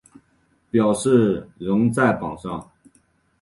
[0.71, 2.71] 表示仍在榜上